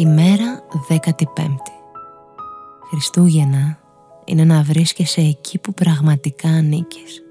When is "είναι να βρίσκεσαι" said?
4.24-5.20